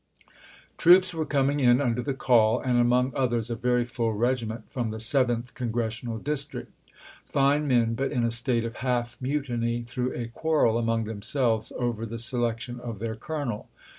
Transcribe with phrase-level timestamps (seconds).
[0.79, 4.89] Troops were coming in under the call, and among others a very full regiment from
[4.89, 6.71] the Seventh Con gressional District;
[7.29, 12.07] ^ fine men, but in a state of half mutiny through a quarrel among themselves over
[12.07, 13.69] the selection of their colonel.